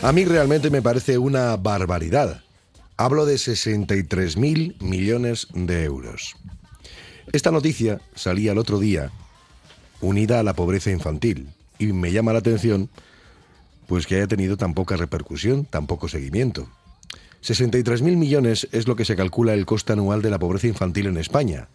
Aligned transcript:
A 0.00 0.12
mí 0.12 0.24
realmente 0.24 0.70
me 0.70 0.80
parece 0.80 1.18
una 1.18 1.56
barbaridad. 1.56 2.44
Hablo 2.96 3.26
de 3.26 3.36
63 3.36 4.36
mil 4.36 4.76
millones 4.80 5.48
de 5.52 5.82
euros. 5.82 6.36
Esta 7.32 7.50
noticia 7.50 8.00
salía 8.14 8.52
el 8.52 8.58
otro 8.58 8.78
día 8.78 9.10
unida 10.00 10.38
a 10.38 10.44
la 10.44 10.54
pobreza 10.54 10.92
infantil 10.92 11.48
y 11.80 11.92
me 11.92 12.12
llama 12.12 12.32
la 12.32 12.38
atención 12.38 12.88
pues 13.88 14.06
que 14.06 14.14
haya 14.14 14.28
tenido 14.28 14.56
tan 14.56 14.72
poca 14.72 14.96
repercusión, 14.96 15.64
tan 15.64 15.88
poco 15.88 16.06
seguimiento. 16.08 16.68
63 17.40 18.00
mil 18.02 18.16
millones 18.16 18.68
es 18.70 18.86
lo 18.86 18.94
que 18.94 19.04
se 19.04 19.16
calcula 19.16 19.52
el 19.52 19.66
coste 19.66 19.94
anual 19.94 20.22
de 20.22 20.30
la 20.30 20.38
pobreza 20.38 20.68
infantil 20.68 21.06
en 21.06 21.16
España, 21.16 21.68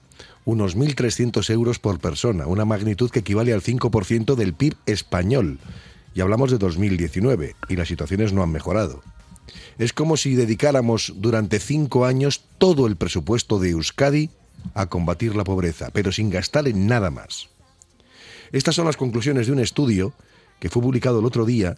unos 0.46 0.78
1.300 0.78 1.50
euros 1.50 1.80
por 1.80 2.00
persona, 2.00 2.48
una 2.48 2.64
magnitud 2.64 3.10
que 3.10 3.20
equivale 3.20 3.52
al 3.52 3.62
5% 3.62 4.36
del 4.36 4.54
PIB 4.54 4.76
español, 4.86 5.60
y 6.14 6.22
hablamos 6.22 6.52
de 6.52 6.58
2019, 6.58 7.56
y 7.70 7.76
las 7.76 7.88
situaciones 7.88 8.34
no 8.34 8.44
han 8.44 8.52
mejorado. 8.52 9.02
Es 9.78 9.94
como 9.94 10.18
si 10.18 10.36
dedicáramos 10.36 11.14
durante 11.18 11.60
cinco 11.60 12.06
años 12.06 12.44
todo 12.58 12.88
el 12.88 12.96
presupuesto 12.96 13.60
de 13.60 13.72
Euskadi 13.72 14.30
a 14.74 14.88
combatir 14.88 15.36
la 15.36 15.44
pobreza, 15.44 15.90
pero 15.92 16.12
sin 16.12 16.30
gastar 16.30 16.68
en 16.68 16.88
nada 16.88 17.12
más. 17.12 17.50
Estas 18.52 18.76
son 18.76 18.86
las 18.86 18.98
conclusiones 18.98 19.48
de 19.48 19.54
un 19.54 19.60
estudio 19.60 20.14
que 20.60 20.70
fue 20.70 20.82
publicado 20.82 21.20
el 21.20 21.26
otro 21.26 21.46
día 21.46 21.76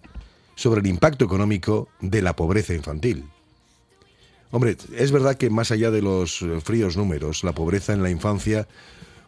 sobre 0.55 0.81
el 0.81 0.87
impacto 0.87 1.25
económico 1.25 1.89
de 2.01 2.21
la 2.21 2.35
pobreza 2.35 2.73
infantil. 2.73 3.25
Hombre, 4.51 4.77
es 4.95 5.11
verdad 5.11 5.35
que 5.35 5.49
más 5.49 5.71
allá 5.71 5.91
de 5.91 6.01
los 6.01 6.45
fríos 6.63 6.95
números, 6.95 7.43
la 7.43 7.53
pobreza 7.53 7.93
en 7.93 8.03
la 8.03 8.09
infancia 8.09 8.67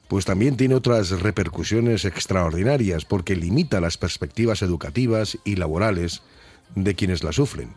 pues 0.07 0.25
también 0.25 0.55
tiene 0.55 0.75
otras 0.75 1.09
repercusiones 1.21 2.05
extraordinarias 2.05 3.05
porque 3.05 3.35
limita 3.35 3.81
las 3.81 3.97
perspectivas 3.97 4.61
educativas 4.61 5.37
y 5.43 5.55
laborales 5.55 6.21
de 6.75 6.95
quienes 6.95 7.23
la 7.23 7.33
sufren, 7.33 7.73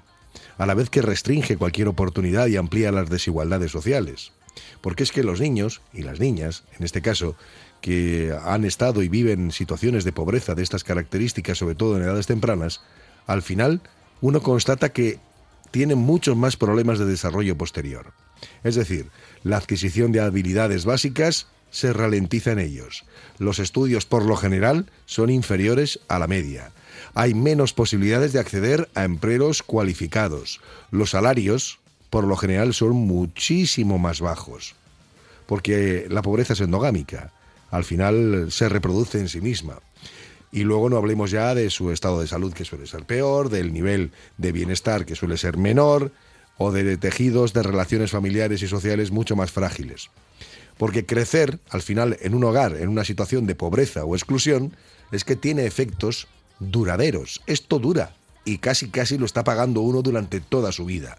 a 0.58 0.66
la 0.66 0.74
vez 0.74 0.90
que 0.90 1.02
restringe 1.02 1.56
cualquier 1.56 1.88
oportunidad 1.88 2.46
y 2.46 2.56
amplía 2.56 2.92
las 2.92 3.10
desigualdades 3.10 3.72
sociales. 3.72 4.32
Porque 4.80 5.02
es 5.02 5.12
que 5.12 5.22
los 5.22 5.40
niños 5.40 5.80
y 5.92 6.02
las 6.02 6.20
niñas, 6.20 6.64
en 6.78 6.84
este 6.84 7.02
caso, 7.02 7.36
que 7.80 8.36
han 8.44 8.64
estado 8.64 9.02
y 9.02 9.08
viven 9.08 9.52
situaciones 9.52 10.04
de 10.04 10.12
pobreza 10.12 10.54
de 10.54 10.62
estas 10.62 10.84
características, 10.84 11.58
sobre 11.58 11.74
todo 11.74 11.96
en 11.96 12.02
edades 12.02 12.26
tempranas, 12.26 12.82
al 13.26 13.42
final 13.42 13.80
uno 14.20 14.42
constata 14.42 14.90
que 14.90 15.18
tienen 15.70 15.98
muchos 15.98 16.36
más 16.36 16.56
problemas 16.56 16.98
de 16.98 17.06
desarrollo 17.06 17.56
posterior. 17.56 18.12
Es 18.64 18.74
decir, 18.74 19.10
la 19.44 19.56
adquisición 19.56 20.12
de 20.12 20.20
habilidades 20.20 20.84
básicas 20.84 21.46
se 21.70 21.92
ralentiza 21.92 22.52
en 22.52 22.58
ellos. 22.58 23.04
Los 23.38 23.58
estudios, 23.58 24.06
por 24.06 24.24
lo 24.24 24.36
general, 24.36 24.86
son 25.06 25.30
inferiores 25.30 26.00
a 26.08 26.18
la 26.18 26.26
media. 26.26 26.72
Hay 27.14 27.34
menos 27.34 27.72
posibilidades 27.72 28.32
de 28.32 28.40
acceder 28.40 28.88
a 28.94 29.04
empleos 29.04 29.62
cualificados. 29.62 30.60
Los 30.90 31.10
salarios, 31.10 31.78
por 32.10 32.24
lo 32.24 32.36
general, 32.36 32.74
son 32.74 32.92
muchísimo 32.92 33.98
más 33.98 34.20
bajos. 34.20 34.74
Porque 35.46 36.06
la 36.08 36.22
pobreza 36.22 36.52
es 36.52 36.60
endogámica. 36.60 37.32
Al 37.70 37.84
final 37.84 38.48
se 38.50 38.68
reproduce 38.68 39.18
en 39.18 39.28
sí 39.28 39.40
misma. 39.40 39.78
Y 40.52 40.64
luego 40.64 40.90
no 40.90 40.96
hablemos 40.96 41.30
ya 41.30 41.54
de 41.54 41.70
su 41.70 41.92
estado 41.92 42.20
de 42.20 42.26
salud, 42.26 42.52
que 42.52 42.64
suele 42.64 42.86
ser 42.86 43.04
peor, 43.04 43.50
del 43.50 43.72
nivel 43.72 44.10
de 44.36 44.52
bienestar, 44.52 45.06
que 45.06 45.14
suele 45.14 45.36
ser 45.36 45.56
menor, 45.56 46.12
o 46.58 46.72
de 46.72 46.96
tejidos 46.98 47.52
de 47.52 47.62
relaciones 47.62 48.10
familiares 48.10 48.60
y 48.62 48.68
sociales 48.68 49.10
mucho 49.10 49.34
más 49.34 49.50
frágiles. 49.50 50.10
Porque 50.80 51.04
crecer, 51.04 51.60
al 51.68 51.82
final, 51.82 52.16
en 52.22 52.34
un 52.34 52.42
hogar, 52.42 52.74
en 52.74 52.88
una 52.88 53.04
situación 53.04 53.46
de 53.46 53.54
pobreza 53.54 54.06
o 54.06 54.16
exclusión, 54.16 54.74
es 55.12 55.24
que 55.24 55.36
tiene 55.36 55.66
efectos 55.66 56.26
duraderos. 56.58 57.42
Esto 57.46 57.78
dura 57.78 58.16
y 58.46 58.56
casi 58.56 58.88
casi 58.88 59.18
lo 59.18 59.26
está 59.26 59.44
pagando 59.44 59.82
uno 59.82 60.00
durante 60.00 60.40
toda 60.40 60.72
su 60.72 60.86
vida. 60.86 61.18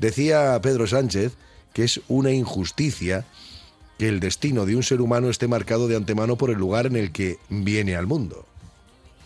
Decía 0.00 0.58
Pedro 0.60 0.88
Sánchez 0.88 1.34
que 1.72 1.84
es 1.84 2.00
una 2.08 2.32
injusticia 2.32 3.24
que 4.00 4.08
el 4.08 4.18
destino 4.18 4.66
de 4.66 4.74
un 4.74 4.82
ser 4.82 5.00
humano 5.00 5.30
esté 5.30 5.46
marcado 5.46 5.86
de 5.86 5.94
antemano 5.94 6.36
por 6.36 6.50
el 6.50 6.58
lugar 6.58 6.86
en 6.86 6.96
el 6.96 7.12
que 7.12 7.38
viene 7.50 7.94
al 7.94 8.08
mundo. 8.08 8.46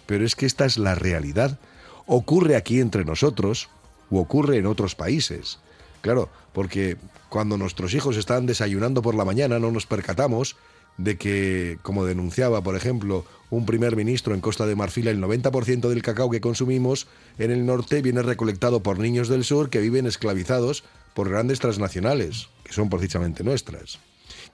Pero 0.04 0.26
es 0.26 0.36
que 0.36 0.44
esta 0.44 0.66
es 0.66 0.76
la 0.76 0.94
realidad. 0.94 1.58
Ocurre 2.04 2.56
aquí 2.56 2.78
entre 2.78 3.06
nosotros 3.06 3.70
o 4.10 4.20
ocurre 4.20 4.58
en 4.58 4.66
otros 4.66 4.94
países. 4.94 5.60
Claro, 6.06 6.28
porque 6.52 6.98
cuando 7.28 7.58
nuestros 7.58 7.92
hijos 7.92 8.16
están 8.16 8.46
desayunando 8.46 9.02
por 9.02 9.16
la 9.16 9.24
mañana 9.24 9.58
no 9.58 9.72
nos 9.72 9.86
percatamos 9.86 10.54
de 10.98 11.18
que, 11.18 11.80
como 11.82 12.04
denunciaba, 12.04 12.62
por 12.62 12.76
ejemplo, 12.76 13.24
un 13.50 13.66
primer 13.66 13.96
ministro 13.96 14.32
en 14.32 14.40
Costa 14.40 14.66
de 14.66 14.76
Marfil, 14.76 15.08
el 15.08 15.20
90% 15.20 15.88
del 15.88 16.02
cacao 16.02 16.30
que 16.30 16.40
consumimos 16.40 17.08
en 17.40 17.50
el 17.50 17.66
norte 17.66 18.02
viene 18.02 18.22
recolectado 18.22 18.84
por 18.84 19.00
niños 19.00 19.26
del 19.26 19.42
sur 19.42 19.68
que 19.68 19.80
viven 19.80 20.06
esclavizados 20.06 20.84
por 21.12 21.28
grandes 21.28 21.58
transnacionales, 21.58 22.50
que 22.62 22.72
son 22.72 22.88
precisamente 22.88 23.42
nuestras. 23.42 23.98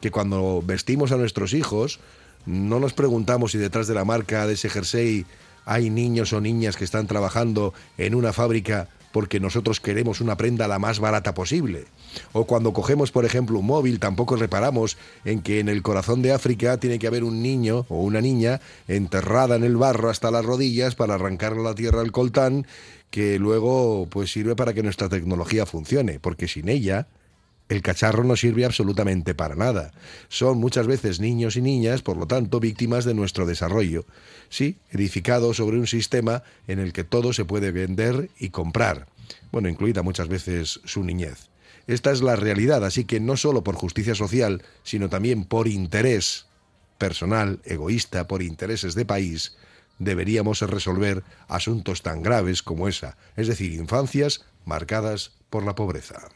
Que 0.00 0.10
cuando 0.10 0.62
vestimos 0.64 1.12
a 1.12 1.18
nuestros 1.18 1.52
hijos, 1.52 2.00
no 2.46 2.80
nos 2.80 2.94
preguntamos 2.94 3.52
si 3.52 3.58
detrás 3.58 3.86
de 3.88 3.94
la 3.94 4.06
marca 4.06 4.46
de 4.46 4.54
ese 4.54 4.70
jersey 4.70 5.26
hay 5.66 5.90
niños 5.90 6.32
o 6.32 6.40
niñas 6.40 6.78
que 6.78 6.84
están 6.84 7.06
trabajando 7.06 7.74
en 7.98 8.14
una 8.14 8.32
fábrica 8.32 8.88
porque 9.12 9.40
nosotros 9.40 9.80
queremos 9.80 10.20
una 10.20 10.36
prenda 10.36 10.68
la 10.68 10.78
más 10.78 10.98
barata 10.98 11.34
posible. 11.34 11.84
O 12.32 12.44
cuando 12.46 12.72
cogemos, 12.72 13.12
por 13.12 13.24
ejemplo, 13.24 13.58
un 13.58 13.66
móvil, 13.66 14.00
tampoco 14.00 14.36
reparamos 14.36 14.96
en 15.24 15.42
que 15.42 15.60
en 15.60 15.68
el 15.68 15.82
corazón 15.82 16.22
de 16.22 16.32
África 16.32 16.78
tiene 16.78 16.98
que 16.98 17.06
haber 17.06 17.24
un 17.24 17.42
niño 17.42 17.86
o 17.88 18.02
una 18.02 18.20
niña 18.20 18.60
enterrada 18.88 19.56
en 19.56 19.64
el 19.64 19.76
barro 19.76 20.10
hasta 20.10 20.30
las 20.30 20.44
rodillas 20.44 20.94
para 20.94 21.14
arrancar 21.14 21.56
la 21.56 21.74
tierra 21.74 22.00
al 22.00 22.12
coltán, 22.12 22.66
que 23.10 23.38
luego 23.38 24.08
pues 24.10 24.32
sirve 24.32 24.56
para 24.56 24.72
que 24.72 24.82
nuestra 24.82 25.08
tecnología 25.08 25.66
funcione, 25.66 26.18
porque 26.18 26.48
sin 26.48 26.68
ella 26.68 27.06
el 27.68 27.82
cacharro 27.82 28.24
no 28.24 28.36
sirve 28.36 28.64
absolutamente 28.64 29.34
para 29.34 29.54
nada. 29.54 29.92
Son 30.28 30.58
muchas 30.58 30.86
veces 30.86 31.20
niños 31.20 31.56
y 31.56 31.62
niñas, 31.62 32.02
por 32.02 32.16
lo 32.16 32.26
tanto, 32.26 32.60
víctimas 32.60 33.04
de 33.04 33.14
nuestro 33.14 33.46
desarrollo. 33.46 34.04
Sí, 34.48 34.76
edificado 34.90 35.54
sobre 35.54 35.78
un 35.78 35.86
sistema 35.86 36.42
en 36.68 36.78
el 36.78 36.92
que 36.92 37.04
todo 37.04 37.32
se 37.32 37.44
puede 37.44 37.72
vender 37.72 38.30
y 38.38 38.50
comprar. 38.50 39.06
Bueno, 39.50 39.68
incluida 39.68 40.02
muchas 40.02 40.28
veces 40.28 40.80
su 40.84 41.02
niñez. 41.02 41.48
Esta 41.86 42.12
es 42.12 42.22
la 42.22 42.36
realidad, 42.36 42.84
así 42.84 43.04
que 43.04 43.20
no 43.20 43.36
solo 43.36 43.64
por 43.64 43.74
justicia 43.74 44.14
social, 44.14 44.62
sino 44.82 45.08
también 45.08 45.44
por 45.44 45.66
interés 45.66 46.46
personal, 46.98 47.60
egoísta, 47.64 48.28
por 48.28 48.42
intereses 48.42 48.94
de 48.94 49.04
país, 49.04 49.56
deberíamos 49.98 50.60
resolver 50.60 51.24
asuntos 51.48 52.02
tan 52.02 52.22
graves 52.22 52.62
como 52.62 52.86
esa, 52.86 53.16
es 53.36 53.48
decir, 53.48 53.72
infancias 53.72 54.44
marcadas 54.64 55.32
por 55.50 55.64
la 55.64 55.74
pobreza. 55.74 56.28